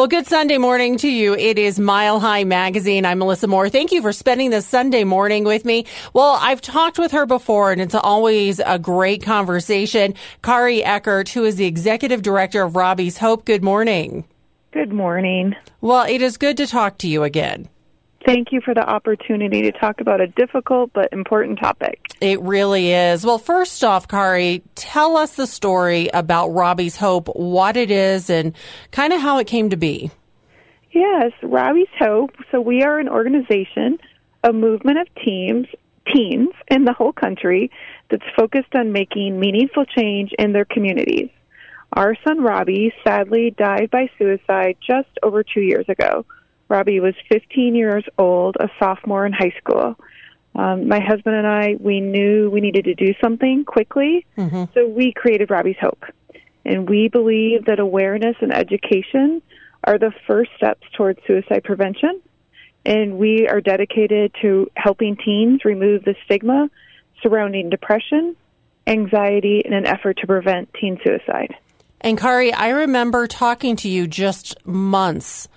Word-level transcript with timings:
Well, 0.00 0.08
good 0.08 0.26
Sunday 0.26 0.56
morning 0.56 0.96
to 0.96 1.10
you. 1.10 1.34
It 1.34 1.58
is 1.58 1.78
Mile 1.78 2.20
High 2.20 2.44
Magazine. 2.44 3.04
I'm 3.04 3.18
Melissa 3.18 3.46
Moore. 3.46 3.68
Thank 3.68 3.92
you 3.92 4.00
for 4.00 4.14
spending 4.14 4.48
this 4.48 4.66
Sunday 4.66 5.04
morning 5.04 5.44
with 5.44 5.66
me. 5.66 5.84
Well, 6.14 6.38
I've 6.40 6.62
talked 6.62 6.98
with 6.98 7.12
her 7.12 7.26
before 7.26 7.70
and 7.70 7.82
it's 7.82 7.94
always 7.94 8.62
a 8.64 8.78
great 8.78 9.22
conversation. 9.22 10.14
Kari 10.42 10.82
Eckert, 10.82 11.28
who 11.28 11.44
is 11.44 11.56
the 11.56 11.66
executive 11.66 12.22
director 12.22 12.62
of 12.62 12.76
Robbie's 12.76 13.18
Hope. 13.18 13.44
Good 13.44 13.62
morning. 13.62 14.24
Good 14.70 14.90
morning. 14.90 15.54
Well, 15.82 16.06
it 16.08 16.22
is 16.22 16.38
good 16.38 16.56
to 16.56 16.66
talk 16.66 16.96
to 17.00 17.06
you 17.06 17.22
again. 17.22 17.68
Thank 18.24 18.52
you 18.52 18.60
for 18.60 18.74
the 18.74 18.86
opportunity 18.86 19.62
to 19.62 19.72
talk 19.72 20.00
about 20.00 20.20
a 20.20 20.26
difficult 20.26 20.92
but 20.92 21.10
important 21.12 21.58
topic. 21.58 22.00
It 22.20 22.40
really 22.42 22.92
is. 22.92 23.24
Well, 23.24 23.38
first 23.38 23.82
off, 23.82 24.08
Kari, 24.08 24.62
tell 24.74 25.16
us 25.16 25.36
the 25.36 25.46
story 25.46 26.08
about 26.12 26.48
Robbie's 26.48 26.96
Hope, 26.96 27.28
what 27.28 27.78
it 27.78 27.90
is, 27.90 28.28
and 28.28 28.54
kind 28.90 29.14
of 29.14 29.22
how 29.22 29.38
it 29.38 29.46
came 29.46 29.70
to 29.70 29.76
be. 29.76 30.10
Yes, 30.92 31.32
Robbie's 31.42 31.88
Hope. 31.98 32.32
So 32.52 32.60
we 32.60 32.82
are 32.82 32.98
an 32.98 33.08
organization, 33.08 33.98
a 34.44 34.52
movement 34.52 34.98
of 34.98 35.08
teams, 35.24 35.66
teens 36.12 36.50
in 36.68 36.84
the 36.84 36.92
whole 36.92 37.12
country 37.12 37.70
that's 38.10 38.24
focused 38.36 38.74
on 38.74 38.92
making 38.92 39.40
meaningful 39.40 39.86
change 39.86 40.32
in 40.38 40.52
their 40.52 40.66
communities. 40.66 41.30
Our 41.94 42.16
son 42.26 42.40
Robbie 42.42 42.92
sadly 43.02 43.54
died 43.56 43.90
by 43.90 44.10
suicide 44.18 44.76
just 44.86 45.08
over 45.22 45.42
two 45.42 45.60
years 45.60 45.86
ago. 45.88 46.26
Robbie 46.70 47.00
was 47.00 47.14
15 47.28 47.74
years 47.74 48.04
old, 48.16 48.56
a 48.60 48.68
sophomore 48.78 49.26
in 49.26 49.32
high 49.32 49.52
school. 49.58 49.96
Um, 50.54 50.88
my 50.88 51.00
husband 51.00 51.36
and 51.36 51.46
I, 51.46 51.76
we 51.78 52.00
knew 52.00 52.48
we 52.48 52.60
needed 52.60 52.84
to 52.84 52.94
do 52.94 53.12
something 53.22 53.64
quickly, 53.64 54.24
mm-hmm. 54.38 54.64
so 54.72 54.86
we 54.86 55.12
created 55.12 55.50
Robbie's 55.50 55.76
Hope. 55.80 56.04
And 56.64 56.88
we 56.88 57.08
believe 57.08 57.66
that 57.66 57.80
awareness 57.80 58.36
and 58.40 58.54
education 58.54 59.42
are 59.84 59.98
the 59.98 60.12
first 60.26 60.50
steps 60.56 60.86
towards 60.96 61.18
suicide 61.26 61.64
prevention. 61.64 62.20
And 62.86 63.18
we 63.18 63.48
are 63.48 63.60
dedicated 63.60 64.32
to 64.42 64.70
helping 64.76 65.16
teens 65.16 65.64
remove 65.64 66.04
the 66.04 66.14
stigma 66.24 66.70
surrounding 67.22 67.68
depression, 67.68 68.36
anxiety, 68.86 69.62
in 69.64 69.72
an 69.72 69.86
effort 69.86 70.18
to 70.18 70.26
prevent 70.26 70.72
teen 70.74 70.98
suicide. 71.04 71.54
And 72.00 72.16
Kari, 72.16 72.52
I 72.52 72.70
remember 72.70 73.26
talking 73.26 73.76
to 73.76 73.88
you 73.88 74.06
just 74.06 74.56
months 74.66 75.48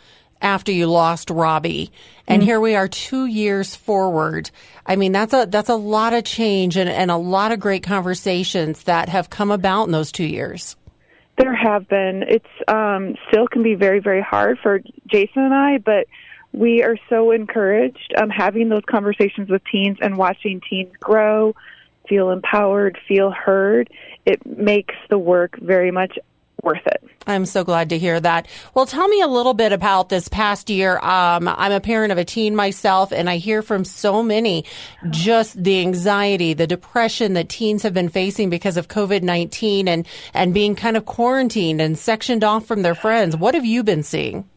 after 0.43 0.71
you 0.71 0.87
lost 0.87 1.29
Robbie. 1.29 1.91
And 2.27 2.41
mm-hmm. 2.41 2.47
here 2.47 2.59
we 2.59 2.75
are 2.75 2.87
two 2.87 3.25
years 3.25 3.75
forward. 3.75 4.51
I 4.85 4.97
mean, 4.97 5.13
that's 5.13 5.33
a, 5.33 5.47
that's 5.49 5.69
a 5.69 5.75
lot 5.75 6.13
of 6.13 6.23
change 6.25 6.77
and, 6.77 6.89
and 6.89 7.09
a 7.09 7.17
lot 7.17 7.51
of 7.51 7.59
great 7.59 7.83
conversations 7.83 8.83
that 8.83 9.09
have 9.09 9.29
come 9.29 9.49
about 9.49 9.85
in 9.85 9.91
those 9.91 10.11
two 10.11 10.25
years. 10.25 10.75
There 11.37 11.55
have 11.55 11.87
been. 11.87 12.23
It's 12.27 12.45
um, 12.67 13.15
still 13.29 13.47
can 13.47 13.63
be 13.63 13.73
very, 13.73 13.99
very 13.99 14.21
hard 14.21 14.59
for 14.61 14.81
Jason 15.07 15.41
and 15.41 15.53
I, 15.53 15.79
but 15.79 16.07
we 16.51 16.83
are 16.83 16.97
so 17.09 17.31
encouraged 17.31 18.13
um, 18.15 18.29
having 18.29 18.69
those 18.69 18.83
conversations 18.87 19.49
with 19.49 19.63
teens 19.71 19.97
and 19.99 20.17
watching 20.17 20.61
teens 20.69 20.93
grow, 20.99 21.55
feel 22.07 22.29
empowered, 22.29 22.99
feel 23.07 23.31
heard. 23.31 23.89
It 24.25 24.45
makes 24.45 24.93
the 25.09 25.17
work 25.17 25.57
very 25.59 25.89
much 25.89 26.19
worth 26.63 26.85
it. 26.85 27.03
I'm 27.27 27.45
so 27.45 27.63
glad 27.63 27.89
to 27.89 27.97
hear 27.97 28.19
that. 28.19 28.47
Well, 28.73 28.85
tell 28.85 29.07
me 29.07 29.21
a 29.21 29.27
little 29.27 29.53
bit 29.53 29.71
about 29.71 30.09
this 30.09 30.27
past 30.27 30.69
year. 30.69 30.97
Um, 30.99 31.47
I'm 31.47 31.71
a 31.71 31.79
parent 31.79 32.11
of 32.11 32.17
a 32.17 32.25
teen 32.25 32.55
myself, 32.55 33.11
and 33.11 33.29
I 33.29 33.37
hear 33.37 33.61
from 33.61 33.85
so 33.85 34.23
many 34.23 34.65
just 35.09 35.61
the 35.61 35.79
anxiety, 35.81 36.53
the 36.53 36.67
depression 36.67 37.33
that 37.33 37.49
teens 37.49 37.83
have 37.83 37.93
been 37.93 38.09
facing 38.09 38.49
because 38.49 38.77
of 38.77 38.87
COVID 38.87 39.23
19 39.23 39.87
and, 39.87 40.07
and 40.33 40.53
being 40.53 40.75
kind 40.75 40.97
of 40.97 41.05
quarantined 41.05 41.81
and 41.81 41.97
sectioned 41.97 42.43
off 42.43 42.65
from 42.65 42.81
their 42.81 42.95
friends. 42.95 43.37
What 43.37 43.53
have 43.53 43.65
you 43.65 43.83
been 43.83 44.03
seeing? 44.03 44.49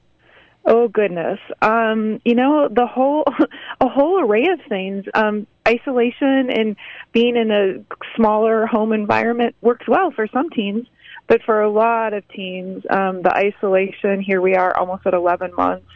Oh 0.68 0.88
goodness. 0.88 1.38
Um, 1.62 2.20
you 2.24 2.34
know, 2.34 2.68
the 2.68 2.86
whole 2.86 3.24
a 3.80 3.88
whole 3.88 4.20
array 4.20 4.48
of 4.48 4.60
things. 4.68 5.04
Um, 5.14 5.46
isolation 5.66 6.50
and 6.50 6.76
being 7.12 7.36
in 7.36 7.50
a 7.52 7.84
smaller 8.16 8.66
home 8.66 8.92
environment 8.92 9.54
works 9.60 9.86
well 9.86 10.10
for 10.10 10.26
some 10.26 10.50
teens. 10.50 10.86
But 11.28 11.42
for 11.42 11.60
a 11.60 11.70
lot 11.70 12.12
of 12.12 12.26
teens, 12.28 12.84
um, 12.88 13.22
the 13.22 13.34
isolation, 13.34 14.20
here 14.20 14.40
we 14.40 14.54
are 14.54 14.76
almost 14.76 15.06
at 15.06 15.14
11 15.14 15.54
months, 15.56 15.86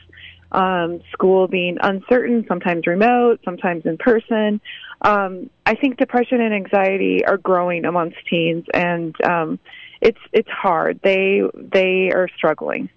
um, 0.52 1.00
school 1.12 1.46
being 1.46 1.78
uncertain, 1.80 2.44
sometimes 2.48 2.86
remote, 2.86 3.40
sometimes 3.44 3.86
in 3.86 3.96
person. 3.96 4.60
Um, 5.02 5.50
I 5.64 5.76
think 5.76 5.98
depression 5.98 6.40
and 6.40 6.52
anxiety 6.52 7.24
are 7.24 7.36
growing 7.36 7.84
amongst 7.84 8.16
teens, 8.28 8.64
and 8.74 9.14
um, 9.24 9.58
it's 10.00 10.19
it's 10.32 10.48
hard. 10.48 11.00
They 11.02 11.42
they 11.54 12.10
are 12.12 12.28
struggling. 12.36 12.90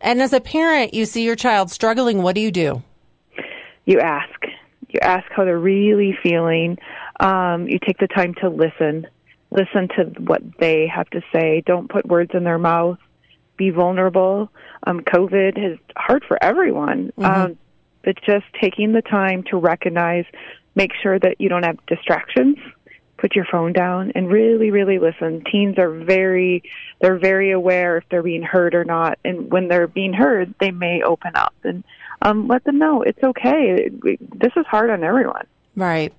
And 0.00 0.20
as 0.20 0.32
a 0.32 0.40
parent, 0.40 0.94
you 0.94 1.06
see 1.06 1.24
your 1.24 1.36
child 1.36 1.70
struggling. 1.70 2.22
What 2.22 2.34
do 2.34 2.40
you 2.40 2.50
do? 2.50 2.82
You 3.84 4.00
ask. 4.00 4.44
You 4.88 5.00
ask 5.00 5.24
how 5.30 5.44
they're 5.44 5.58
really 5.58 6.18
feeling. 6.22 6.78
Um, 7.20 7.68
you 7.68 7.78
take 7.78 7.98
the 7.98 8.08
time 8.08 8.34
to 8.40 8.48
listen 8.48 9.06
listen 9.52 9.88
to 9.96 10.04
what 10.20 10.42
they 10.58 10.86
have 10.86 11.08
to 11.10 11.22
say. 11.32 11.62
Don't 11.64 11.88
put 11.88 12.06
words 12.06 12.30
in 12.34 12.44
their 12.44 12.58
mouth. 12.58 12.98
Be 13.56 13.70
vulnerable. 13.70 14.50
Um, 14.86 15.00
COVID 15.00 15.72
is 15.72 15.78
hard 15.96 16.24
for 16.26 16.42
everyone, 16.42 17.12
mm-hmm. 17.18 17.24
um, 17.24 17.58
but 18.02 18.16
just 18.24 18.46
taking 18.60 18.92
the 18.92 19.02
time 19.02 19.44
to 19.44 19.56
recognize, 19.58 20.24
make 20.74 20.92
sure 21.02 21.18
that 21.18 21.40
you 21.40 21.48
don't 21.48 21.64
have 21.64 21.84
distractions. 21.86 22.56
Put 23.18 23.36
your 23.36 23.44
phone 23.44 23.72
down 23.72 24.10
and 24.16 24.28
really, 24.28 24.72
really 24.72 24.98
listen. 24.98 25.44
Teens 25.44 25.78
are 25.78 25.90
very, 25.90 26.64
they're 27.00 27.18
very 27.18 27.52
aware 27.52 27.98
if 27.98 28.04
they're 28.10 28.22
being 28.22 28.42
heard 28.42 28.74
or 28.74 28.84
not, 28.84 29.18
and 29.24 29.48
when 29.52 29.68
they're 29.68 29.86
being 29.86 30.12
heard, 30.12 30.54
they 30.58 30.72
may 30.72 31.02
open 31.02 31.32
up 31.36 31.54
and 31.62 31.84
um, 32.22 32.48
let 32.48 32.64
them 32.64 32.78
know 32.78 33.02
it's 33.02 33.22
okay. 33.22 33.90
This 33.90 34.52
is 34.56 34.66
hard 34.66 34.90
on 34.90 35.04
everyone. 35.04 35.46
Right. 35.74 36.12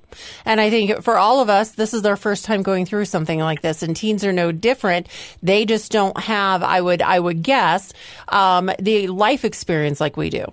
And 0.45 0.59
I 0.59 0.69
think 0.69 1.03
for 1.03 1.17
all 1.17 1.39
of 1.39 1.49
us, 1.49 1.71
this 1.71 1.93
is 1.93 2.01
their 2.01 2.15
first 2.15 2.45
time 2.45 2.63
going 2.63 2.85
through 2.85 3.05
something 3.05 3.39
like 3.39 3.61
this 3.61 3.83
and 3.83 3.95
teens 3.95 4.25
are 4.25 4.33
no 4.33 4.51
different. 4.51 5.07
They 5.43 5.65
just 5.65 5.91
don't 5.91 6.17
have, 6.19 6.63
I 6.63 6.81
would, 6.81 7.01
I 7.01 7.19
would 7.19 7.43
guess, 7.43 7.93
um, 8.29 8.71
the 8.79 9.07
life 9.07 9.45
experience 9.45 10.01
like 10.01 10.17
we 10.17 10.29
do. 10.29 10.45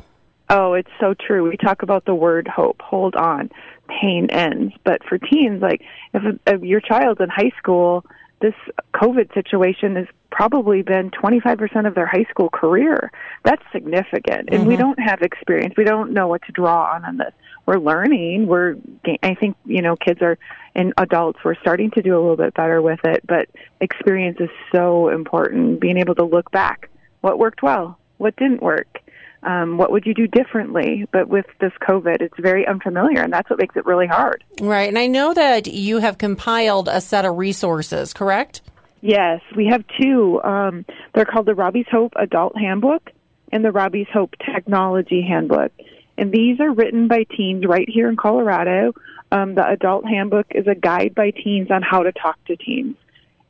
Oh, 0.50 0.74
it's 0.74 0.90
so 0.98 1.14
true. 1.14 1.48
We 1.48 1.56
talk 1.56 1.82
about 1.82 2.04
the 2.04 2.14
word 2.14 2.48
hope, 2.48 2.82
hold 2.82 3.14
on, 3.14 3.50
pain 3.88 4.28
ends. 4.30 4.74
But 4.84 5.02
for 5.08 5.16
teens, 5.16 5.62
like 5.62 5.82
if, 6.12 6.38
if 6.46 6.62
your 6.62 6.80
child's 6.80 7.20
in 7.20 7.28
high 7.30 7.52
school, 7.56 8.04
this 8.40 8.54
COVID 8.94 9.32
situation 9.32 9.96
has 9.96 10.06
probably 10.30 10.82
been 10.82 11.10
25% 11.10 11.86
of 11.86 11.94
their 11.94 12.06
high 12.06 12.26
school 12.30 12.48
career. 12.48 13.12
That's 13.44 13.62
significant. 13.72 14.48
And 14.50 14.60
mm-hmm. 14.60 14.66
we 14.66 14.76
don't 14.76 14.98
have 14.98 15.22
experience. 15.22 15.74
We 15.76 15.84
don't 15.84 16.12
know 16.12 16.28
what 16.28 16.42
to 16.46 16.52
draw 16.52 16.94
on 16.94 17.04
on 17.04 17.16
this 17.18 17.32
we're 17.66 17.78
learning. 17.78 18.46
We're 18.46 18.76
I 19.22 19.34
think 19.34 19.56
you 19.64 19.82
know 19.82 19.96
kids 19.96 20.20
are 20.22 20.38
and 20.74 20.92
adults 20.98 21.40
we're 21.44 21.56
starting 21.56 21.90
to 21.92 22.02
do 22.02 22.14
a 22.14 22.20
little 22.20 22.36
bit 22.36 22.54
better 22.54 22.80
with 22.80 23.00
it, 23.04 23.26
but 23.26 23.48
experience 23.80 24.38
is 24.40 24.50
so 24.72 25.08
important. 25.08 25.80
Being 25.80 25.96
able 25.96 26.14
to 26.16 26.24
look 26.24 26.50
back, 26.50 26.88
what 27.20 27.38
worked 27.38 27.62
well, 27.62 27.98
what 28.18 28.36
didn't 28.36 28.62
work. 28.62 29.00
Um, 29.42 29.78
what 29.78 29.90
would 29.90 30.04
you 30.04 30.12
do 30.12 30.26
differently? 30.26 31.06
But 31.12 31.28
with 31.28 31.46
this 31.60 31.72
COVID, 31.80 32.20
it's 32.20 32.34
very 32.38 32.66
unfamiliar, 32.66 33.22
and 33.22 33.32
that's 33.32 33.48
what 33.48 33.58
makes 33.58 33.74
it 33.74 33.86
really 33.86 34.06
hard. 34.06 34.44
Right. 34.60 34.88
And 34.88 34.98
I 34.98 35.06
know 35.06 35.32
that 35.32 35.66
you 35.66 35.98
have 35.98 36.18
compiled 36.18 36.88
a 36.88 37.00
set 37.00 37.24
of 37.24 37.38
resources, 37.38 38.12
correct? 38.12 38.60
Yes, 39.00 39.40
we 39.56 39.66
have 39.68 39.82
two. 39.98 40.42
Um, 40.42 40.84
they're 41.14 41.24
called 41.24 41.46
the 41.46 41.54
Robbie's 41.54 41.86
Hope 41.90 42.12
Adult 42.16 42.56
Handbook 42.56 43.10
and 43.50 43.64
the 43.64 43.72
Robbie's 43.72 44.08
Hope 44.12 44.34
Technology 44.54 45.22
Handbook. 45.26 45.72
And 46.18 46.32
these 46.32 46.60
are 46.60 46.72
written 46.72 47.08
by 47.08 47.24
teens 47.24 47.64
right 47.66 47.88
here 47.88 48.08
in 48.08 48.16
Colorado. 48.16 48.92
Um, 49.32 49.54
the 49.54 49.66
adult 49.66 50.04
handbook 50.06 50.46
is 50.50 50.66
a 50.66 50.74
guide 50.74 51.14
by 51.14 51.30
teens 51.30 51.70
on 51.70 51.82
how 51.82 52.02
to 52.02 52.12
talk 52.12 52.42
to 52.46 52.56
teens. 52.56 52.96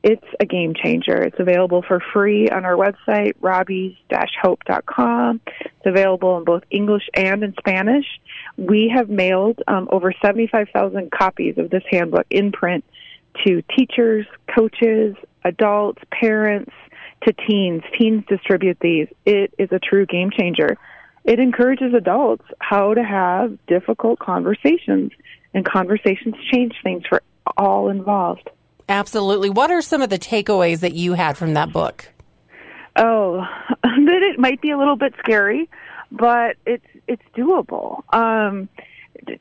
It's 0.03 0.25
a 0.38 0.47
game 0.47 0.72
changer. 0.75 1.22
It's 1.22 1.38
available 1.38 1.82
for 1.87 2.00
free 2.12 2.48
on 2.48 2.65
our 2.65 2.75
website, 2.75 3.34
robbies-hope.com. 3.43 5.41
It's 5.60 5.84
available 5.84 6.39
in 6.39 6.45
both 6.45 6.62
English 6.71 7.10
and 7.15 7.42
in 7.42 7.54
Spanish. 7.59 8.07
We 8.57 8.91
have 8.95 9.10
mailed 9.10 9.60
um, 9.68 9.89
over 9.92 10.15
75,000 10.22 11.10
copies 11.10 11.59
of 11.59 11.68
this 11.68 11.83
handbook 11.91 12.24
in 12.30 12.51
print 12.51 12.84
to 13.45 13.63
teachers, 13.77 14.27
coaches, 14.54 15.16
adults, 15.45 16.03
parents, 16.10 16.72
to 17.24 17.34
teens. 17.34 17.83
Teens 17.98 18.24
distribute 18.27 18.78
these. 18.80 19.09
It 19.27 19.53
is 19.59 19.68
a 19.71 19.78
true 19.78 20.06
game 20.06 20.30
changer 20.30 20.78
it 21.24 21.38
encourages 21.38 21.94
adults 21.94 22.44
how 22.60 22.94
to 22.94 23.02
have 23.02 23.58
difficult 23.66 24.18
conversations, 24.18 25.12
and 25.54 25.64
conversations 25.64 26.34
change 26.52 26.74
things 26.82 27.04
for 27.08 27.22
all 27.56 27.88
involved. 27.88 28.48
Absolutely. 28.88 29.50
What 29.50 29.70
are 29.70 29.82
some 29.82 30.02
of 30.02 30.10
the 30.10 30.18
takeaways 30.18 30.80
that 30.80 30.94
you 30.94 31.14
had 31.14 31.36
from 31.36 31.54
that 31.54 31.72
book? 31.72 32.08
Oh, 32.96 33.44
that 33.82 34.22
it 34.32 34.38
might 34.38 34.60
be 34.60 34.70
a 34.70 34.78
little 34.78 34.96
bit 34.96 35.14
scary, 35.18 35.68
but 36.10 36.56
it's 36.66 36.86
it's 37.06 37.22
doable. 37.36 38.02
Um, 38.14 38.68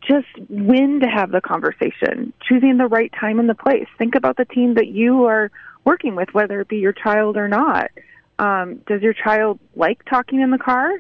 just 0.02 0.28
when 0.50 1.00
to 1.00 1.08
have 1.08 1.32
the 1.32 1.42
conversation, 1.42 2.34
choosing 2.48 2.78
the 2.78 2.88
right 2.88 3.12
time 3.20 3.40
and 3.40 3.50
the 3.50 3.56
place. 3.56 3.88
Think 3.98 4.16
about 4.16 4.38
the 4.38 4.46
team 4.46 4.74
that 4.76 4.88
you 4.88 5.26
are 5.26 5.52
working 5.86 6.16
with, 6.16 6.34
whether 6.34 6.60
it 6.62 6.68
be 6.68 6.78
your 6.78 6.94
child 6.94 7.38
or 7.38 7.48
not 7.48 7.90
Um, 8.38 8.82
does 8.88 9.02
your 9.02 9.14
child 9.14 9.60
like 9.76 10.04
talking 10.06 10.42
in 10.42 10.52
the 10.52 10.58
car? 10.58 10.94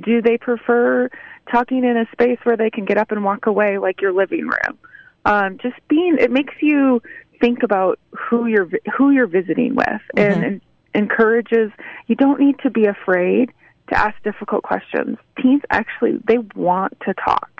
Do 0.00 0.22
they 0.22 0.38
prefer 0.38 1.08
talking 1.50 1.84
in 1.84 1.96
a 1.96 2.06
space 2.12 2.38
where 2.42 2.56
they 2.56 2.70
can 2.70 2.84
get 2.84 2.98
up 2.98 3.12
and 3.12 3.24
walk 3.24 3.46
away, 3.46 3.78
like 3.78 4.00
your 4.00 4.12
living 4.12 4.48
room? 4.48 4.78
Um, 5.24 5.58
just 5.58 5.76
being, 5.88 6.16
it 6.18 6.30
makes 6.30 6.54
you 6.60 7.00
think 7.40 7.62
about 7.62 7.98
who 8.10 8.46
you're 8.46 8.68
who 8.96 9.10
you're 9.10 9.26
visiting 9.26 9.74
with, 9.74 9.86
mm-hmm. 9.86 10.18
and, 10.18 10.44
and 10.44 10.60
encourages. 10.94 11.70
You 12.06 12.16
don't 12.16 12.40
need 12.40 12.58
to 12.60 12.70
be 12.70 12.86
afraid 12.86 13.52
to 13.88 13.98
ask 13.98 14.20
difficult 14.22 14.62
questions. 14.62 15.18
Teens 15.40 15.62
actually 15.70 16.20
they 16.26 16.38
want 16.54 16.98
to 17.06 17.14
talk. 17.14 17.50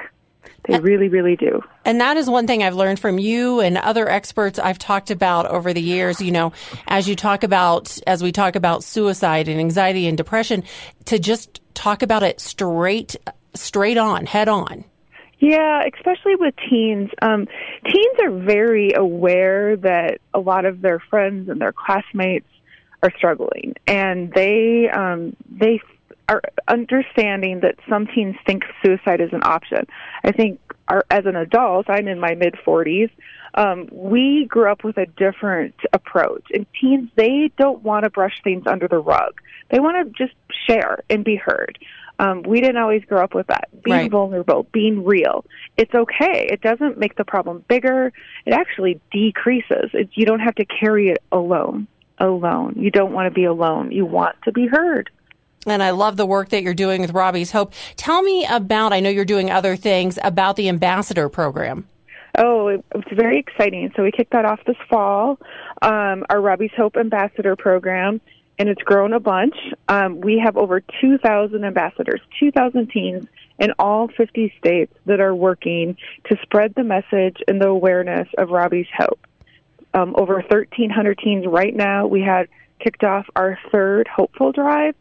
They 0.67 0.79
really, 0.81 1.09
really 1.09 1.37
do. 1.37 1.63
And 1.85 2.01
that 2.01 2.17
is 2.17 2.29
one 2.29 2.47
thing 2.47 2.63
I've 2.63 2.75
learned 2.75 2.99
from 2.99 3.19
you 3.19 3.61
and 3.61 3.77
other 3.77 4.09
experts 4.09 4.59
I've 4.59 4.79
talked 4.79 5.11
about 5.11 5.47
over 5.47 5.73
the 5.75 5.83
years. 5.83 6.21
You 6.21 6.33
know, 6.33 6.53
as 6.87 7.09
you 7.09 7.15
talk 7.15 7.43
about, 7.43 7.99
as 8.07 8.23
we 8.23 8.33
talk 8.33 8.57
about 8.57 8.83
suicide 8.83 9.49
and 9.49 9.61
anxiety 9.61 10.07
and 10.07 10.17
depression, 10.17 10.65
to 11.07 11.19
just 11.19 11.61
talk 11.75 12.03
about 12.03 12.23
it 12.23 12.41
straight, 12.41 13.17
straight 13.55 13.99
on, 13.99 14.27
head 14.27 14.49
on. 14.49 14.85
Yeah, 15.39 15.83
especially 15.95 16.37
with 16.37 16.55
teens. 16.71 17.11
Um, 17.21 17.47
teens 17.85 18.17
are 18.23 18.31
very 18.31 18.93
aware 18.95 19.77
that 19.77 20.21
a 20.33 20.39
lot 20.39 20.65
of 20.65 20.81
their 20.81 20.99
friends 20.99 21.51
and 21.51 21.61
their 21.61 21.73
classmates 21.73 22.47
are 23.03 23.13
struggling, 23.19 23.75
and 23.87 24.33
they 24.33 24.89
um, 24.89 25.37
they 25.51 25.83
are 26.29 26.43
understanding 26.69 27.61
that 27.61 27.77
some 27.89 28.07
teens 28.07 28.37
think 28.47 28.65
suicide 28.83 29.21
is 29.21 29.33
an 29.33 29.43
option. 29.43 29.87
I 30.23 30.33
think 30.33 30.61
our, 30.89 31.05
as 31.11 31.27
an 31.27 31.37
adult, 31.37 31.89
I'm 31.89 32.09
in 32.09 32.21
my 32.21 32.35
mid 32.35 32.55
40s. 32.67 33.11
Um, 33.55 33.89
we 33.93 34.47
grew 34.47 34.71
up 34.71 34.83
with 34.85 34.97
a 34.97 35.07
different 35.07 35.75
approach. 35.93 36.45
And 36.53 36.67
teens, 36.81 37.09
they 37.15 37.51
don't 37.57 37.83
want 37.83 38.05
to 38.05 38.11
brush 38.11 38.41
things 38.43 38.65
under 38.67 38.89
the 38.89 38.99
rug. 38.99 39.41
They 39.71 39.81
want 39.81 40.07
to 40.07 40.25
just 40.27 40.35
share 40.67 41.01
and 41.09 41.25
be 41.25 41.37
heard. 41.37 41.79
Um, 42.19 42.43
we 42.43 42.61
didn't 42.61 42.77
always 42.77 43.05
grow 43.05 43.23
up 43.23 43.35
with 43.35 43.49
that. 43.49 43.69
Being 43.83 43.97
right. 43.97 44.11
vulnerable, 44.11 44.67
being 44.73 45.05
real. 45.05 45.45
It's 45.77 45.95
okay. 45.95 46.49
It 46.51 46.61
doesn't 46.61 46.99
make 46.99 47.17
the 47.17 47.25
problem 47.25 47.65
bigger. 47.69 48.13
It 48.47 48.53
actually 48.53 49.01
decreases. 49.11 49.91
It's, 49.93 50.17
you 50.17 50.27
don't 50.27 50.41
have 50.41 50.55
to 50.57 50.65
carry 50.65 51.09
it 51.09 51.23
alone. 51.33 51.89
Alone. 52.19 52.75
You 52.79 52.93
don't 52.93 53.13
want 53.13 53.27
to 53.27 53.35
be 53.35 53.45
alone. 53.45 53.91
You 53.91 54.07
want 54.07 54.37
to 54.45 54.53
be 54.53 54.67
heard. 54.69 55.11
And 55.67 55.83
I 55.83 55.91
love 55.91 56.17
the 56.17 56.27
work 56.27 56.51
that 56.51 56.63
you're 56.63 56.75
doing 56.75 57.01
with 57.01 57.13
Robbie's 57.13 57.53
Hope. 57.53 57.73
Tell 57.97 58.23
me 58.23 58.47
about, 58.47 58.93
I 58.93 59.01
know 59.01 59.11
you're 59.11 59.25
doing 59.25 59.51
other 59.51 59.77
things, 59.77 60.19
about 60.23 60.57
the 60.57 60.69
ambassador 60.69 61.29
program. 61.29 61.89
Oh, 62.37 62.69
it's 62.69 63.13
very 63.13 63.39
exciting. 63.39 63.93
So 63.95 64.03
we 64.03 64.11
kicked 64.11 64.33
that 64.33 64.45
off 64.45 64.61
this 64.67 64.77
fall, 64.91 65.39
um, 65.83 66.25
our 66.29 66.41
Robbie's 66.41 66.73
Hope 66.77 66.97
Ambassador 66.97 67.55
program, 67.55 68.21
and 68.59 68.69
it's 68.69 68.83
grown 68.83 69.13
a 69.13 69.21
bunch. 69.21 69.55
Um, 69.89 70.21
we 70.21 70.41
have 70.45 70.57
over 70.57 70.83
2,000 71.01 71.65
ambassadors, 71.65 72.21
2,000 72.41 72.91
teens 72.91 73.27
in 73.59 73.73
all 73.79 74.09
50 74.09 74.53
states 74.59 74.93
that 75.07 75.21
are 75.21 75.35
working 75.35 75.97
to 76.29 76.37
spread 76.43 76.75
the 76.75 76.83
message 76.83 77.37
and 77.47 77.61
the 77.61 77.69
awareness 77.69 78.29
of 78.37 78.51
Robbie's 78.51 78.89
Hope. 78.97 79.27
Um, 79.93 80.15
over 80.17 80.35
1,300 80.35 81.19
teens 81.19 81.47
right 81.47 81.75
now. 81.75 82.09
We 82.09 82.21
had 82.21 82.49
kicked 82.81 83.05
off 83.05 83.27
our 83.37 83.59
third 83.71 84.09
Hopeful 84.09 84.51
Drive, 84.51 84.97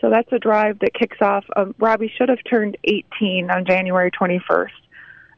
so 0.00 0.10
that's 0.10 0.30
a 0.32 0.38
drive 0.38 0.78
that 0.80 0.94
kicks 0.94 1.18
off. 1.20 1.44
Um, 1.56 1.74
Robbie 1.78 2.12
should 2.16 2.28
have 2.28 2.38
turned 2.48 2.76
18 2.84 3.50
on 3.50 3.64
January 3.64 4.10
21st. 4.10 4.70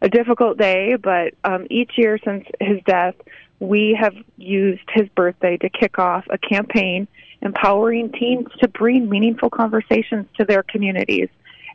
A 0.03 0.09
difficult 0.09 0.59
day, 0.59 0.97
but 0.97 1.35
um, 1.45 1.67
each 1.71 1.93
year 1.97 2.19
since 2.25 2.47
his 2.59 2.79
death, 2.87 3.15
we 3.59 3.97
have 4.01 4.15
used 4.39 4.83
his 4.95 5.09
birthday 5.11 5.59
to 5.59 5.69
kick 5.69 5.99
off 5.99 6.25
a 6.31 6.39
campaign 6.39 7.07
empowering 7.43 8.13
teens 8.13 8.49
to 8.61 8.69
bring 8.69 9.09
meaningful 9.09 9.51
conversations 9.51 10.27
to 10.37 10.45
their 10.45 10.63
communities. 10.63 11.29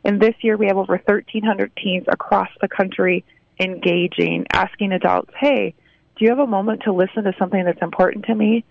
And 0.04 0.20
this 0.20 0.34
year 0.40 0.56
we 0.56 0.66
have 0.66 0.76
over 0.76 0.94
1,300 0.94 1.72
teens 1.76 2.04
across 2.08 2.48
the 2.60 2.68
country 2.68 3.24
engaging, 3.58 4.46
asking 4.52 4.92
adults, 4.92 5.32
hey, 5.38 5.74
do 6.16 6.24
you 6.24 6.30
have 6.30 6.38
a 6.38 6.46
moment 6.46 6.82
to 6.84 6.92
listen 6.92 7.24
to 7.24 7.34
something 7.38 7.64
that's 7.64 7.82
important 7.82 8.26
to 8.26 8.34
me? 8.34 8.64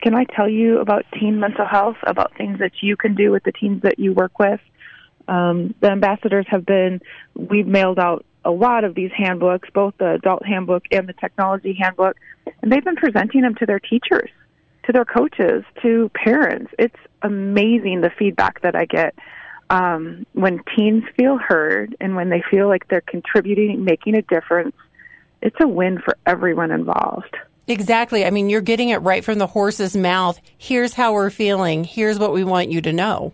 Can 0.00 0.14
I 0.14 0.24
tell 0.24 0.48
you 0.48 0.78
about 0.78 1.04
teen 1.18 1.40
mental 1.40 1.66
health, 1.66 1.96
about 2.02 2.36
things 2.36 2.58
that 2.58 2.72
you 2.82 2.96
can 2.96 3.14
do 3.14 3.30
with 3.30 3.44
the 3.44 3.52
teens 3.52 3.82
that 3.82 3.98
you 3.98 4.12
work 4.12 4.38
with? 4.38 4.60
Um, 5.28 5.74
the 5.80 5.90
ambassadors 5.90 6.46
have 6.48 6.64
been, 6.64 7.00
we've 7.34 7.66
mailed 7.66 7.98
out 7.98 8.24
a 8.44 8.50
lot 8.50 8.84
of 8.84 8.94
these 8.94 9.10
handbooks, 9.16 9.68
both 9.74 9.94
the 9.98 10.12
adult 10.12 10.46
handbook 10.46 10.84
and 10.92 11.08
the 11.08 11.12
technology 11.14 11.76
handbook, 11.80 12.16
and 12.62 12.70
they've 12.70 12.84
been 12.84 12.96
presenting 12.96 13.42
them 13.42 13.56
to 13.56 13.66
their 13.66 13.80
teachers, 13.80 14.30
to 14.84 14.92
their 14.92 15.04
coaches, 15.04 15.64
to 15.82 16.10
parents. 16.14 16.72
It's 16.78 16.96
amazing 17.22 18.02
the 18.02 18.10
feedback 18.16 18.62
that 18.62 18.76
I 18.76 18.84
get 18.84 19.16
um, 19.70 20.26
when 20.32 20.60
teens 20.76 21.02
feel 21.16 21.38
heard 21.38 21.96
and 22.00 22.14
when 22.14 22.28
they 22.28 22.42
feel 22.48 22.68
like 22.68 22.86
they're 22.88 23.00
contributing, 23.00 23.84
making 23.84 24.14
a 24.14 24.22
difference. 24.22 24.76
It's 25.42 25.56
a 25.60 25.66
win 25.66 25.98
for 25.98 26.16
everyone 26.24 26.70
involved. 26.70 27.36
Exactly. 27.68 28.24
I 28.24 28.30
mean, 28.30 28.48
you're 28.48 28.60
getting 28.60 28.90
it 28.90 28.98
right 28.98 29.24
from 29.24 29.38
the 29.38 29.46
horse's 29.46 29.96
mouth. 29.96 30.40
Here's 30.56 30.94
how 30.94 31.12
we're 31.12 31.30
feeling. 31.30 31.84
Here's 31.84 32.18
what 32.18 32.32
we 32.32 32.44
want 32.44 32.70
you 32.70 32.80
to 32.82 32.92
know. 32.92 33.32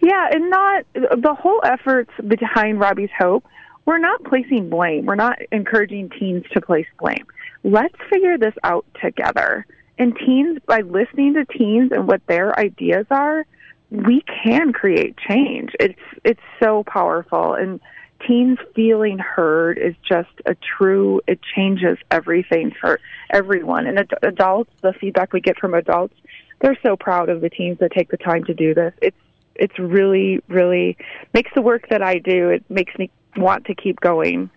Yeah, 0.00 0.28
and 0.32 0.50
not 0.50 0.84
the 0.94 1.36
whole 1.38 1.60
efforts 1.64 2.10
behind 2.26 2.80
Robbie's 2.80 3.10
Hope. 3.16 3.44
We're 3.84 3.98
not 3.98 4.24
placing 4.24 4.68
blame. 4.68 5.06
We're 5.06 5.14
not 5.14 5.38
encouraging 5.52 6.10
teens 6.10 6.44
to 6.52 6.60
place 6.60 6.86
blame. 6.98 7.24
Let's 7.62 7.94
figure 8.10 8.36
this 8.36 8.54
out 8.64 8.84
together. 9.00 9.64
And 9.98 10.16
teens, 10.16 10.58
by 10.66 10.80
listening 10.80 11.34
to 11.34 11.44
teens 11.44 11.92
and 11.92 12.08
what 12.08 12.20
their 12.26 12.58
ideas 12.58 13.06
are, 13.10 13.44
we 13.90 14.24
can 14.42 14.72
create 14.72 15.16
change. 15.28 15.70
It's 15.78 16.00
it's 16.24 16.40
so 16.60 16.82
powerful 16.84 17.54
and 17.54 17.80
teens 18.26 18.58
feeling 18.74 19.18
heard 19.18 19.78
is 19.78 19.94
just 20.08 20.30
a 20.46 20.54
true 20.78 21.20
it 21.26 21.40
changes 21.54 21.98
everything 22.10 22.72
for 22.80 23.00
everyone. 23.30 23.86
And 23.86 23.98
ad- 23.98 24.14
adults 24.22 24.70
the 24.82 24.92
feedback 24.92 25.32
we 25.32 25.40
get 25.40 25.58
from 25.58 25.74
adults 25.74 26.14
they're 26.62 26.78
so 26.82 26.96
proud 26.96 27.28
of 27.28 27.40
the 27.40 27.50
teens 27.50 27.78
that 27.80 27.92
take 27.92 28.10
the 28.10 28.16
time 28.16 28.44
to 28.44 28.54
do 28.54 28.72
this. 28.72 28.94
It's 29.02 29.16
it's 29.54 29.78
really 29.78 30.40
really 30.48 30.96
makes 31.34 31.50
the 31.54 31.60
work 31.60 31.88
that 31.90 32.00
I 32.02 32.18
do 32.18 32.48
it 32.48 32.64
makes 32.70 32.96
me 32.98 33.10
want 33.36 33.66
to 33.66 33.74
keep 33.74 34.00
going. 34.00 34.48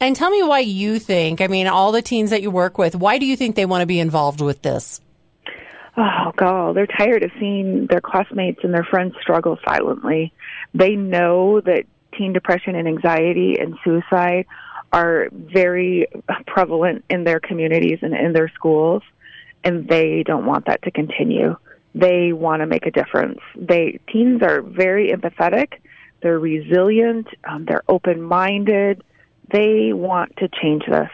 And 0.00 0.16
tell 0.16 0.30
me 0.30 0.42
why 0.42 0.60
you 0.60 0.98
think 0.98 1.40
I 1.40 1.48
mean 1.48 1.66
all 1.66 1.92
the 1.92 2.00
teens 2.00 2.30
that 2.30 2.40
you 2.40 2.50
work 2.50 2.78
with 2.78 2.94
why 2.94 3.18
do 3.18 3.26
you 3.26 3.36
think 3.36 3.56
they 3.56 3.66
want 3.66 3.82
to 3.82 3.86
be 3.86 4.00
involved 4.00 4.40
with 4.40 4.62
this? 4.62 5.00
Oh 5.96 6.32
god 6.36 6.76
they're 6.76 6.86
tired 6.86 7.24
of 7.24 7.30
seeing 7.38 7.86
their 7.88 8.00
classmates 8.00 8.60
and 8.62 8.72
their 8.72 8.84
friends 8.84 9.14
struggle 9.20 9.58
silently. 9.66 10.32
They 10.72 10.96
know 10.96 11.60
that 11.60 11.84
teen 12.16 12.32
depression 12.32 12.74
and 12.74 12.86
anxiety 12.88 13.56
and 13.58 13.76
suicide 13.84 14.46
are 14.92 15.28
very 15.32 16.06
prevalent 16.46 17.04
in 17.08 17.24
their 17.24 17.40
communities 17.40 17.98
and 18.02 18.14
in 18.14 18.32
their 18.32 18.48
schools, 18.54 19.02
and 19.64 19.88
they 19.88 20.22
don't 20.22 20.44
want 20.44 20.66
that 20.66 20.82
to 20.82 20.90
continue. 20.90 21.56
They 21.94 22.32
want 22.32 22.60
to 22.60 22.66
make 22.66 22.86
a 22.86 22.90
difference. 22.90 23.40
They 23.56 24.00
teens 24.10 24.42
are 24.42 24.62
very 24.62 25.10
empathetic. 25.10 25.74
They're 26.22 26.38
resilient. 26.38 27.26
Um, 27.48 27.64
they're 27.64 27.82
open-minded. 27.88 29.02
They 29.50 29.92
want 29.92 30.36
to 30.38 30.48
change 30.62 30.84
this. 30.88 31.10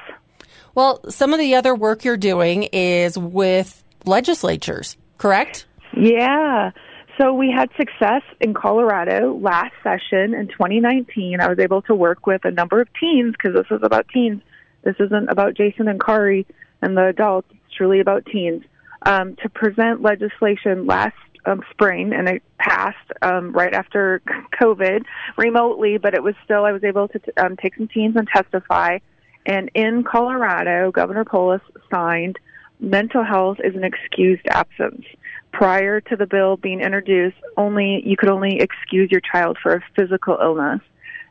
Well, 0.75 1.01
some 1.11 1.33
of 1.33 1.41
the 1.41 1.55
other 1.55 1.75
work 1.75 2.05
you're 2.05 2.17
doing 2.17 2.65
is 2.65 3.19
with 3.19 3.83
legislatures, 4.05 4.97
correct? 5.17 5.67
Yeah. 5.97 6.71
So 7.19 7.33
we 7.33 7.51
had 7.51 7.69
success 7.77 8.23
in 8.41 8.55
Colorado 8.55 9.35
last 9.35 9.75
session 9.83 10.35
in 10.35 10.47
2019. 10.47 11.41
I 11.41 11.49
was 11.49 11.59
able 11.59 11.83
to 11.83 11.95
work 11.95 12.29
with 12.29 12.45
a 12.45 12.53
number 12.53 12.81
of 12.81 12.89
teens 12.99 13.33
because 13.33 13.57
this 13.57 13.67
is 13.77 13.83
about 13.83 14.07
teens. 14.09 14.41
This 14.85 14.95
isn't 15.01 15.29
about 15.29 15.55
Jason 15.55 15.89
and 15.89 16.01
Kari 16.01 16.47
and 16.81 16.97
the 16.97 17.07
adults. 17.07 17.49
It's 17.51 17.75
truly 17.75 17.99
about 17.99 18.25
teens. 18.27 18.63
Um, 19.03 19.35
to 19.43 19.49
present 19.49 20.01
legislation 20.01 20.87
last 20.87 21.17
um, 21.45 21.63
spring, 21.73 22.13
and 22.13 22.29
it 22.29 22.43
passed 22.59 23.11
um, 23.21 23.53
right 23.53 23.75
after 23.75 24.23
COVID 24.61 25.03
remotely, 25.37 25.99
but 25.99 26.15
it 26.15 26.23
was 26.23 26.35
still, 26.45 26.65
I 26.65 26.73
was 26.73 26.85
able 26.85 27.09
to 27.09 27.21
um, 27.37 27.57
take 27.57 27.75
some 27.75 27.89
teens 27.89 28.15
and 28.15 28.29
testify. 28.29 28.99
And 29.45 29.71
in 29.75 30.05
Colorado, 30.05 30.93
Governor 30.93 31.25
Polis 31.25 31.63
signed 31.93 32.39
mental 32.79 33.25
health 33.25 33.59
is 33.65 33.75
an 33.75 33.83
excused 33.83 34.47
absence 34.49 35.05
prior 35.53 36.01
to 36.01 36.17
the 36.17 36.27
bill 36.27 36.57
being 36.57 36.81
introduced, 36.81 37.37
only 37.57 38.03
you 38.05 38.17
could 38.17 38.31
only 38.31 38.61
excuse 38.61 39.11
your 39.11 39.21
child 39.21 39.59
for 39.63 39.75
a 39.75 39.83
physical 39.97 40.39
illness. 40.41 40.81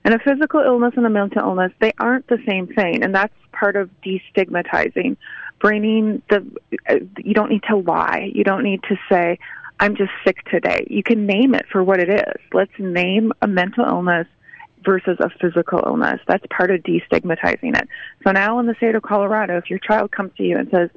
And 0.03 0.13
a 0.13 0.19
physical 0.19 0.61
illness 0.61 0.93
and 0.95 1.05
a 1.05 1.09
mental 1.09 1.41
illness, 1.41 1.73
they 1.79 1.91
aren't 1.99 2.27
the 2.27 2.37
same 2.47 2.67
thing, 2.67 3.03
and 3.03 3.13
that's 3.13 3.33
part 3.51 3.75
of 3.75 3.89
destigmatizing. 4.01 5.17
Bringing 5.59 6.21
the, 6.29 6.45
you 7.17 7.33
don't 7.33 7.49
need 7.49 7.63
to 7.63 7.77
lie. 7.77 8.31
You 8.33 8.43
don't 8.43 8.63
need 8.63 8.83
to 8.83 8.95
say, 9.11 9.39
I'm 9.79 9.95
just 9.95 10.11
sick 10.23 10.43
today. 10.45 10.85
You 10.89 11.03
can 11.03 11.25
name 11.25 11.55
it 11.55 11.65
for 11.71 11.83
what 11.83 11.99
it 11.99 12.09
is. 12.09 12.41
Let's 12.53 12.71
name 12.77 13.33
a 13.41 13.47
mental 13.47 13.85
illness 13.85 14.27
versus 14.85 15.17
a 15.19 15.29
physical 15.41 15.81
illness. 15.85 16.21
That's 16.27 16.45
part 16.49 16.71
of 16.71 16.81
destigmatizing 16.81 17.77
it. 17.77 17.87
So 18.23 18.31
now 18.31 18.59
in 18.59 18.67
the 18.67 18.75
state 18.75 18.95
of 18.95 19.01
Colorado, 19.01 19.57
if 19.57 19.69
your 19.69 19.79
child 19.79 20.11
comes 20.11 20.31
to 20.37 20.43
you 20.43 20.57
and 20.57 20.69
says, 20.69 20.89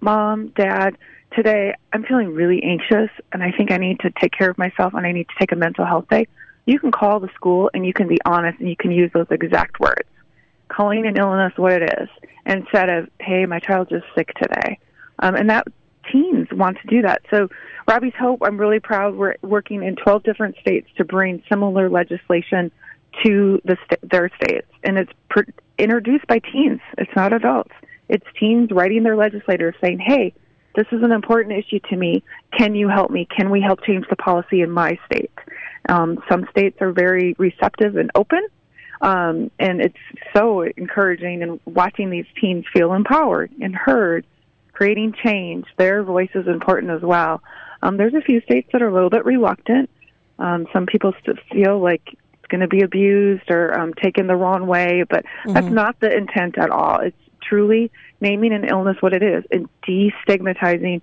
Mom, 0.00 0.48
Dad, 0.48 0.96
today 1.36 1.74
I'm 1.92 2.02
feeling 2.02 2.34
really 2.34 2.62
anxious 2.62 3.10
and 3.32 3.42
I 3.42 3.52
think 3.52 3.70
I 3.70 3.76
need 3.76 4.00
to 4.00 4.10
take 4.10 4.32
care 4.32 4.50
of 4.50 4.58
myself 4.58 4.94
and 4.94 5.06
I 5.06 5.12
need 5.12 5.28
to 5.28 5.34
take 5.38 5.52
a 5.52 5.56
mental 5.56 5.84
health 5.84 6.06
day, 6.10 6.26
you 6.64 6.80
can 6.80 6.90
call 6.90 7.20
the 7.20 7.28
school 7.34 7.70
and 7.74 7.86
you 7.86 7.92
can 7.92 8.08
be 8.08 8.18
honest 8.24 8.58
and 8.58 8.68
you 8.68 8.76
can 8.76 8.90
use 8.90 9.10
those 9.12 9.26
exact 9.30 9.78
words. 9.78 10.08
Calling 10.68 11.06
an 11.06 11.16
illness 11.16 11.52
what 11.56 11.72
it 11.72 11.94
is 12.00 12.08
instead 12.44 12.88
of, 12.88 13.08
hey, 13.20 13.46
my 13.46 13.60
child's 13.60 13.90
just 13.90 14.06
sick 14.16 14.32
today. 14.34 14.78
Um, 15.20 15.36
and 15.36 15.48
that 15.50 15.68
teens 16.10 16.48
want 16.52 16.78
to 16.78 16.86
do 16.88 17.02
that. 17.02 17.22
So, 17.30 17.48
Robbie's 17.86 18.14
Hope, 18.18 18.40
I'm 18.42 18.58
really 18.58 18.80
proud. 18.80 19.14
We're 19.14 19.36
working 19.42 19.82
in 19.84 19.94
12 19.96 20.24
different 20.24 20.56
states 20.60 20.88
to 20.96 21.04
bring 21.04 21.42
similar 21.48 21.88
legislation 21.88 22.72
to 23.24 23.60
the 23.64 23.76
st- 23.84 24.10
their 24.10 24.30
states, 24.42 24.66
and 24.82 24.98
it's 24.98 25.12
pr- 25.30 25.48
introduced 25.78 26.26
by 26.26 26.40
teens. 26.40 26.80
It's 26.98 27.10
not 27.14 27.32
adults. 27.32 27.72
It's 28.08 28.26
teens 28.38 28.70
writing 28.72 29.04
their 29.04 29.16
legislators 29.16 29.74
saying, 29.80 30.00
"Hey, 30.00 30.34
this 30.76 30.86
is 30.92 31.02
an 31.02 31.12
important 31.12 31.56
issue 31.58 31.80
to 31.90 31.96
me. 31.96 32.22
Can 32.56 32.74
you 32.74 32.88
help 32.88 33.10
me? 33.10 33.26
Can 33.36 33.50
we 33.50 33.60
help 33.60 33.82
change 33.84 34.06
the 34.08 34.16
policy 34.16 34.60
in 34.60 34.70
my 34.70 34.98
state?" 35.06 35.32
Um, 35.88 36.22
some 36.28 36.46
states 36.50 36.78
are 36.80 36.92
very 36.92 37.34
receptive 37.38 37.96
and 37.96 38.10
open, 38.14 38.46
um, 39.00 39.50
and 39.58 39.80
it's 39.80 39.96
so 40.34 40.62
encouraging 40.62 41.42
and 41.42 41.60
watching 41.64 42.10
these 42.10 42.26
teens 42.40 42.64
feel 42.72 42.92
empowered 42.92 43.50
and 43.60 43.74
heard, 43.74 44.26
creating 44.72 45.14
change. 45.24 45.66
Their 45.76 46.02
voice 46.02 46.30
is 46.34 46.46
important 46.46 46.92
as 46.92 47.02
well. 47.02 47.42
Um, 47.82 47.96
there's 47.96 48.14
a 48.14 48.20
few 48.20 48.40
states 48.42 48.68
that 48.72 48.82
are 48.82 48.88
a 48.88 48.92
little 48.92 49.10
bit 49.10 49.24
reluctant. 49.24 49.90
Um, 50.38 50.66
some 50.72 50.86
people 50.86 51.14
still 51.20 51.36
feel 51.52 51.80
like 51.80 52.02
it's 52.06 52.46
going 52.48 52.60
to 52.60 52.68
be 52.68 52.82
abused 52.82 53.50
or 53.50 53.78
um, 53.78 53.94
taken 53.94 54.26
the 54.26 54.36
wrong 54.36 54.66
way, 54.66 55.04
but 55.08 55.24
mm-hmm. 55.24 55.52
that's 55.52 55.68
not 55.68 55.98
the 56.00 56.14
intent 56.14 56.58
at 56.58 56.70
all. 56.70 57.00
It's 57.00 57.16
truly 57.48 57.90
naming 58.20 58.52
an 58.52 58.64
illness 58.64 58.96
what 59.00 59.12
it 59.12 59.22
is 59.22 59.44
and 59.50 59.68
destigmatizing 59.86 61.00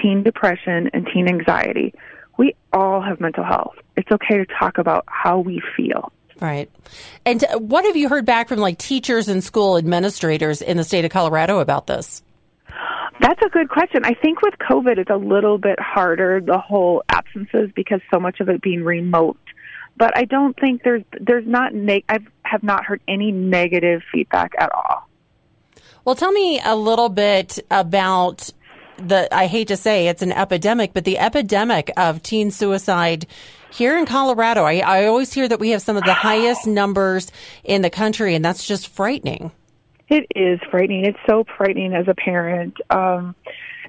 teen 0.00 0.22
depression 0.22 0.90
and 0.92 1.08
teen 1.12 1.28
anxiety. 1.28 1.94
We 2.38 2.54
all 2.72 3.00
have 3.00 3.20
mental 3.20 3.44
health. 3.44 3.76
It's 3.96 4.10
okay 4.10 4.36
to 4.36 4.46
talk 4.46 4.78
about 4.78 5.04
how 5.06 5.38
we 5.38 5.62
feel. 5.76 6.12
Right. 6.40 6.70
And 7.24 7.42
uh, 7.44 7.58
what 7.58 7.84
have 7.86 7.96
you 7.96 8.08
heard 8.08 8.26
back 8.26 8.48
from 8.48 8.58
like 8.58 8.78
teachers 8.78 9.28
and 9.28 9.42
school 9.42 9.76
administrators 9.78 10.60
in 10.60 10.76
the 10.76 10.84
state 10.84 11.04
of 11.04 11.10
Colorado 11.10 11.60
about 11.60 11.86
this? 11.86 12.22
That's 13.20 13.40
a 13.42 13.48
good 13.48 13.70
question. 13.70 14.04
I 14.04 14.12
think 14.12 14.42
with 14.42 14.54
COVID, 14.58 14.98
it's 14.98 15.10
a 15.10 15.16
little 15.16 15.56
bit 15.56 15.80
harder, 15.80 16.40
the 16.40 16.58
whole 16.58 17.02
absences, 17.08 17.70
because 17.74 18.00
so 18.10 18.20
much 18.20 18.40
of 18.40 18.50
it 18.50 18.60
being 18.60 18.84
remote. 18.84 19.38
But 19.96 20.16
I 20.16 20.26
don't 20.26 20.58
think 20.60 20.82
there's, 20.82 21.02
there's 21.18 21.46
not, 21.46 21.72
neg- 21.72 22.04
I 22.10 22.18
have 22.42 22.62
not 22.62 22.84
heard 22.84 23.00
any 23.08 23.32
negative 23.32 24.02
feedback 24.12 24.52
at 24.58 24.70
all. 24.72 25.05
Well, 26.06 26.14
tell 26.14 26.30
me 26.30 26.60
a 26.64 26.76
little 26.76 27.08
bit 27.08 27.58
about 27.68 28.48
the, 28.96 29.28
I 29.34 29.46
hate 29.46 29.68
to 29.68 29.76
say 29.76 30.06
it's 30.06 30.22
an 30.22 30.30
epidemic, 30.30 30.94
but 30.94 31.04
the 31.04 31.18
epidemic 31.18 31.90
of 31.96 32.22
teen 32.22 32.52
suicide 32.52 33.26
here 33.72 33.98
in 33.98 34.06
Colorado. 34.06 34.62
I, 34.62 34.76
I 34.78 35.06
always 35.06 35.32
hear 35.32 35.48
that 35.48 35.58
we 35.58 35.70
have 35.70 35.82
some 35.82 35.96
of 35.96 36.04
the 36.04 36.14
highest 36.14 36.64
numbers 36.64 37.32
in 37.64 37.82
the 37.82 37.90
country, 37.90 38.36
and 38.36 38.44
that's 38.44 38.64
just 38.64 38.86
frightening. 38.86 39.50
It 40.08 40.28
is 40.36 40.60
frightening. 40.70 41.06
It's 41.06 41.18
so 41.28 41.44
frightening 41.56 41.92
as 41.92 42.06
a 42.06 42.14
parent. 42.14 42.76
Um, 42.88 43.34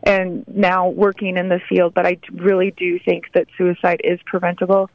and 0.01 0.43
now 0.47 0.89
working 0.89 1.37
in 1.37 1.49
the 1.49 1.61
field, 1.69 1.93
but 1.93 2.07
I 2.07 2.17
really 2.33 2.71
do 2.71 2.97
think 2.97 3.25
that 3.35 3.45
suicide 3.59 4.01
is 4.03 4.19
preventable. 4.25 4.89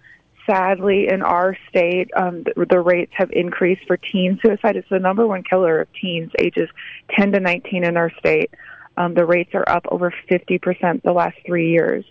Sadly, 0.46 1.08
in 1.08 1.22
our 1.22 1.56
state, 1.68 2.11
um, 2.16 2.42
the, 2.42 2.66
the 2.68 2.80
rates 2.80 3.12
have 3.14 3.30
increased 3.30 3.82
for 3.87 3.96
teen 3.96 4.38
suicide. 4.42 4.76
It's 4.76 4.88
the 4.88 4.99
number 4.99 5.26
one 5.26 5.42
killer 5.44 5.80
of 5.80 5.88
teens 5.92 6.32
ages 6.38 6.68
10 7.16 7.32
to 7.32 7.40
19 7.40 7.84
in 7.84 7.96
our 7.96 8.11
state. 8.18 8.50
Um, 8.96 9.14
the 9.14 9.25
rates 9.25 9.50
are 9.54 9.68
up 9.68 9.87
over 9.90 10.12
50% 10.30 11.02
the 11.02 11.12
last 11.12 11.37
three 11.46 11.70
years. 11.70 12.04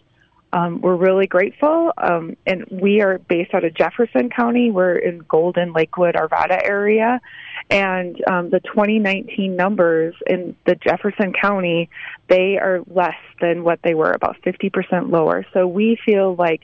Um, 0.53 0.81
we're 0.81 0.95
really 0.97 1.27
grateful, 1.27 1.93
um, 1.97 2.35
and 2.45 2.65
we 2.69 3.01
are 3.01 3.19
based 3.19 3.53
out 3.53 3.63
of 3.63 3.73
Jefferson 3.73 4.29
County. 4.29 4.69
We're 4.69 4.97
in 4.97 5.19
Golden, 5.19 5.71
Lakewood, 5.71 6.15
Arvada 6.15 6.59
area, 6.61 7.21
and 7.69 8.21
um, 8.29 8.49
the 8.49 8.59
2019 8.59 9.55
numbers 9.55 10.13
in 10.27 10.57
the 10.65 10.75
Jefferson 10.75 11.31
County 11.31 11.89
they 12.27 12.57
are 12.57 12.81
less 12.87 13.17
than 13.41 13.63
what 13.63 13.79
they 13.83 13.93
were, 13.93 14.11
about 14.11 14.37
50% 14.41 15.11
lower. 15.11 15.45
So 15.53 15.67
we 15.67 15.97
feel 16.05 16.35
like 16.35 16.61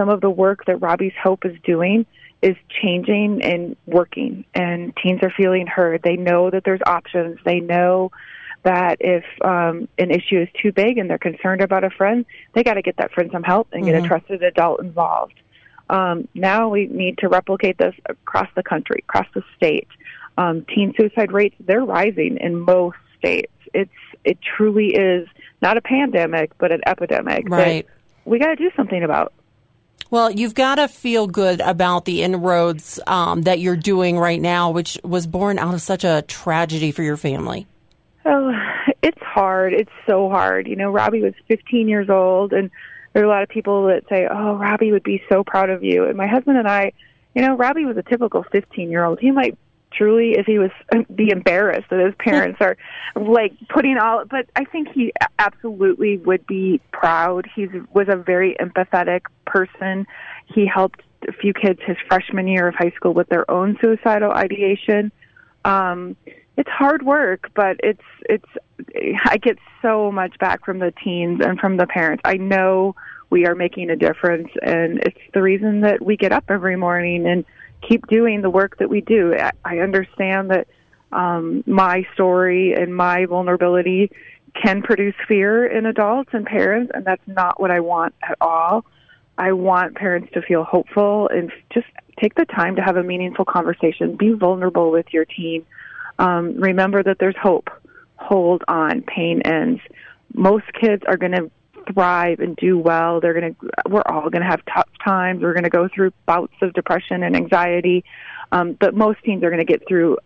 some 0.00 0.08
of 0.08 0.22
the 0.22 0.30
work 0.30 0.64
that 0.64 0.76
Robbie's 0.76 1.12
Hope 1.22 1.44
is 1.44 1.54
doing 1.62 2.06
is 2.40 2.56
changing 2.82 3.42
and 3.42 3.76
working, 3.84 4.46
and 4.54 4.96
teens 4.96 5.20
are 5.22 5.32
feeling 5.36 5.66
heard. 5.66 6.00
They 6.02 6.16
know 6.16 6.48
that 6.48 6.64
there's 6.64 6.80
options. 6.86 7.38
They 7.44 7.60
know 7.60 8.10
that 8.62 8.96
if 9.00 9.24
um, 9.44 9.88
an 9.98 10.10
issue 10.10 10.40
is 10.40 10.48
too 10.62 10.72
big 10.72 10.96
and 10.96 11.10
they're 11.10 11.18
concerned 11.18 11.60
about 11.60 11.84
a 11.84 11.90
friend, 11.90 12.24
they 12.54 12.62
got 12.62 12.74
to 12.74 12.82
get 12.82 12.96
that 12.96 13.12
friend 13.12 13.28
some 13.30 13.42
help 13.42 13.68
and 13.72 13.82
mm-hmm. 13.82 13.92
get 13.92 13.94
a 13.96 13.98
mm-hmm. 13.98 14.08
trusted 14.08 14.42
adult 14.42 14.80
involved. 14.80 15.34
Um, 15.90 16.28
now 16.34 16.70
we 16.70 16.86
need 16.86 17.18
to 17.18 17.28
replicate 17.28 17.76
this 17.76 17.94
across 18.08 18.48
the 18.56 18.62
country, 18.62 19.04
across 19.06 19.26
the 19.34 19.42
state. 19.54 19.88
Um, 20.38 20.64
teen 20.64 20.94
suicide 20.96 21.32
rates 21.32 21.56
they're 21.60 21.84
rising 21.84 22.38
in 22.40 22.60
most 22.60 22.96
states. 23.18 23.52
It's 23.74 23.90
it 24.24 24.38
truly 24.40 24.94
is 24.94 25.28
not 25.60 25.76
a 25.76 25.82
pandemic, 25.82 26.56
but 26.56 26.72
an 26.72 26.80
epidemic. 26.86 27.48
Right. 27.48 27.86
we 28.24 28.38
got 28.38 28.46
to 28.48 28.56
do 28.56 28.70
something 28.76 29.02
about. 29.02 29.32
Well, 30.10 30.30
you've 30.30 30.54
got 30.54 30.76
to 30.76 30.88
feel 30.88 31.26
good 31.26 31.60
about 31.60 32.04
the 32.04 32.22
inroads 32.22 32.98
um, 33.06 33.42
that 33.42 33.60
you're 33.60 33.76
doing 33.76 34.18
right 34.18 34.40
now, 34.40 34.70
which 34.70 34.98
was 35.04 35.26
born 35.26 35.58
out 35.58 35.74
of 35.74 35.82
such 35.82 36.04
a 36.04 36.22
tragedy 36.22 36.90
for 36.90 37.02
your 37.02 37.16
family. 37.16 37.66
Oh, 38.24 38.52
it's 39.02 39.22
hard. 39.22 39.72
It's 39.72 39.90
so 40.08 40.28
hard. 40.28 40.66
You 40.66 40.76
know, 40.76 40.90
Robbie 40.90 41.22
was 41.22 41.34
15 41.48 41.88
years 41.88 42.10
old, 42.10 42.52
and 42.52 42.70
there 43.12 43.22
are 43.22 43.26
a 43.26 43.28
lot 43.28 43.42
of 43.42 43.48
people 43.48 43.86
that 43.86 44.04
say, 44.08 44.26
"Oh, 44.30 44.54
Robbie 44.54 44.92
would 44.92 45.02
be 45.02 45.22
so 45.30 45.44
proud 45.44 45.70
of 45.70 45.82
you." 45.82 46.04
And 46.04 46.16
my 46.16 46.26
husband 46.26 46.58
and 46.58 46.68
I, 46.68 46.92
you 47.34 47.42
know, 47.42 47.56
Robbie 47.56 47.84
was 47.84 47.96
a 47.96 48.02
typical 48.02 48.44
15 48.50 48.90
year 48.90 49.04
old. 49.04 49.20
He 49.20 49.30
might 49.30 49.56
truly, 49.92 50.32
if 50.32 50.46
he 50.46 50.58
was, 50.58 50.70
be 51.14 51.30
embarrassed 51.30 51.90
that 51.90 52.04
his 52.04 52.14
parents 52.18 52.58
are 52.60 52.76
like 53.16 53.52
putting 53.68 53.98
all. 53.98 54.24
But 54.24 54.46
I 54.56 54.64
think 54.64 54.88
he 54.92 55.12
absolutely 55.38 56.18
would 56.18 56.46
be 56.46 56.80
proud. 56.92 57.48
He 57.54 57.66
was 57.92 58.08
a 58.08 58.16
very 58.16 58.56
empathetic 58.60 59.22
person. 59.46 60.06
He 60.46 60.66
helped 60.66 61.02
a 61.28 61.32
few 61.32 61.52
kids 61.52 61.80
his 61.86 61.96
freshman 62.08 62.48
year 62.48 62.68
of 62.68 62.74
high 62.74 62.92
school 62.96 63.12
with 63.12 63.28
their 63.28 63.50
own 63.50 63.76
suicidal 63.80 64.32
ideation. 64.32 65.12
Um, 65.64 66.16
it's 66.56 66.70
hard 66.70 67.02
work, 67.02 67.50
but 67.54 67.76
it's 67.82 68.02
it's 68.28 68.44
I 69.24 69.36
get 69.36 69.58
so 69.82 70.10
much 70.12 70.38
back 70.38 70.64
from 70.64 70.78
the 70.78 70.92
teens 71.02 71.40
and 71.42 71.58
from 71.58 71.76
the 71.76 71.86
parents. 71.86 72.22
I 72.24 72.36
know 72.36 72.94
we 73.30 73.46
are 73.46 73.54
making 73.54 73.90
a 73.90 73.96
difference 73.96 74.48
and 74.62 74.98
it's 75.00 75.18
the 75.32 75.42
reason 75.42 75.82
that 75.82 76.04
we 76.04 76.16
get 76.16 76.32
up 76.32 76.44
every 76.48 76.76
morning 76.76 77.26
and 77.26 77.44
keep 77.86 78.06
doing 78.08 78.42
the 78.42 78.50
work 78.50 78.76
that 78.78 78.90
we 78.90 79.00
do. 79.00 79.34
I 79.64 79.78
understand 79.78 80.50
that 80.50 80.66
um 81.12 81.64
my 81.66 82.06
story 82.14 82.74
and 82.74 82.94
my 82.94 83.26
vulnerability 83.26 84.10
can 84.60 84.82
produce 84.82 85.14
fear 85.26 85.66
in 85.66 85.86
adults 85.86 86.30
and 86.32 86.44
parents 86.44 86.90
and 86.94 87.04
that's 87.04 87.26
not 87.26 87.60
what 87.60 87.70
I 87.70 87.80
want 87.80 88.14
at 88.22 88.36
all. 88.40 88.84
I 89.38 89.52
want 89.52 89.96
parents 89.96 90.30
to 90.34 90.42
feel 90.42 90.64
hopeful 90.64 91.28
and 91.28 91.50
just 91.72 91.86
take 92.20 92.34
the 92.34 92.44
time 92.44 92.76
to 92.76 92.82
have 92.82 92.96
a 92.96 93.02
meaningful 93.02 93.46
conversation. 93.46 94.16
Be 94.16 94.32
vulnerable 94.32 94.90
with 94.90 95.06
your 95.12 95.24
teen 95.24 95.64
um, 96.20 96.60
remember 96.60 97.02
that 97.02 97.16
there's 97.18 97.36
hope. 97.42 97.70
Hold 98.16 98.62
on. 98.68 99.02
Pain 99.02 99.40
ends. 99.42 99.80
Most 100.34 100.66
kids 100.78 101.02
are 101.08 101.16
going 101.16 101.32
to 101.32 101.50
thrive 101.92 102.40
and 102.40 102.56
do 102.56 102.78
well. 102.78 103.20
They're 103.20 103.38
going 103.38 103.54
to. 103.54 103.70
We're 103.88 104.02
all 104.02 104.30
going 104.30 104.42
to 104.42 104.48
have 104.48 104.60
tough 104.72 104.88
times. 105.04 105.42
We're 105.42 105.54
going 105.54 105.64
to 105.64 105.70
go 105.70 105.88
through 105.92 106.12
bouts 106.26 106.54
of 106.62 106.72
depression 106.72 107.22
and 107.22 107.36
anxiety, 107.36 108.04
um, 108.52 108.72
but 108.72 108.94
most 108.94 109.22
teens 109.24 109.42
are 109.44 109.50
going 109.50 109.64
to 109.64 109.70
get 109.70 109.86
through 109.86 110.18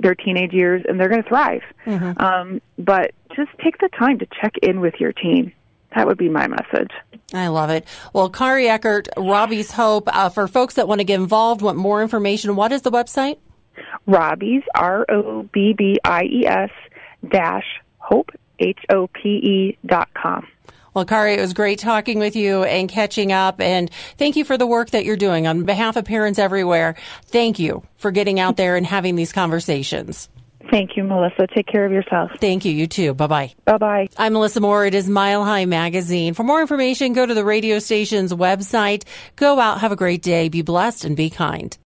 their 0.00 0.14
teenage 0.14 0.52
years 0.52 0.82
and 0.88 0.98
they're 0.98 1.08
going 1.08 1.22
to 1.22 1.28
thrive. 1.28 1.62
Mm-hmm. 1.86 2.20
Um, 2.22 2.62
but 2.78 3.12
just 3.36 3.50
take 3.62 3.78
the 3.78 3.88
time 3.98 4.18
to 4.18 4.26
check 4.40 4.54
in 4.62 4.80
with 4.80 4.94
your 4.98 5.12
teen. 5.12 5.52
That 5.94 6.06
would 6.06 6.18
be 6.18 6.28
my 6.28 6.48
message. 6.48 6.90
I 7.32 7.48
love 7.48 7.70
it. 7.70 7.86
Well, 8.12 8.28
Kari 8.28 8.68
Eckert, 8.68 9.08
Robbie's 9.16 9.70
Hope. 9.72 10.08
Uh, 10.14 10.28
for 10.28 10.48
folks 10.48 10.74
that 10.74 10.88
want 10.88 11.00
to 11.00 11.04
get 11.04 11.20
involved, 11.20 11.62
want 11.62 11.78
more 11.78 12.02
information, 12.02 12.56
what 12.56 12.72
is 12.72 12.82
the 12.82 12.90
website? 12.90 13.38
Robbie's, 14.06 14.62
R 14.74 15.06
O 15.08 15.44
B 15.52 15.72
B 15.76 15.98
I 16.04 16.24
E 16.24 16.46
S, 16.46 16.70
dash 17.28 17.64
hope, 17.98 18.30
H 18.58 18.78
O 18.90 19.06
P 19.08 19.28
E 19.28 19.78
dot 19.86 20.08
com. 20.14 20.46
Well, 20.94 21.04
Kari, 21.04 21.34
it 21.34 21.40
was 21.40 21.52
great 21.52 21.80
talking 21.80 22.20
with 22.20 22.36
you 22.36 22.62
and 22.62 22.88
catching 22.88 23.32
up. 23.32 23.60
And 23.60 23.90
thank 24.16 24.36
you 24.36 24.44
for 24.44 24.56
the 24.56 24.66
work 24.66 24.90
that 24.90 25.04
you're 25.04 25.16
doing 25.16 25.46
on 25.46 25.64
behalf 25.64 25.96
of 25.96 26.04
parents 26.04 26.38
everywhere. 26.38 26.94
Thank 27.26 27.58
you 27.58 27.82
for 27.96 28.12
getting 28.12 28.38
out 28.38 28.56
there 28.56 28.76
and 28.76 28.86
having 28.86 29.16
these 29.16 29.32
conversations. 29.32 30.28
Thank 30.70 30.96
you, 30.96 31.04
Melissa. 31.04 31.46
Take 31.48 31.66
care 31.66 31.84
of 31.84 31.92
yourself. 31.92 32.30
Thank 32.40 32.64
you. 32.64 32.72
You 32.72 32.86
too. 32.86 33.12
Bye 33.12 33.26
bye. 33.26 33.54
Bye 33.64 33.78
bye. 33.78 34.08
I'm 34.16 34.32
Melissa 34.32 34.60
Moore. 34.60 34.86
It 34.86 34.94
is 34.94 35.08
Mile 35.08 35.44
High 35.44 35.66
Magazine. 35.66 36.32
For 36.32 36.42
more 36.42 36.60
information, 36.60 37.12
go 37.12 37.26
to 37.26 37.34
the 37.34 37.44
radio 37.44 37.78
station's 37.78 38.32
website. 38.32 39.04
Go 39.36 39.60
out, 39.60 39.80
have 39.80 39.92
a 39.92 39.96
great 39.96 40.22
day, 40.22 40.48
be 40.48 40.62
blessed, 40.62 41.04
and 41.04 41.16
be 41.16 41.28
kind. 41.28 41.76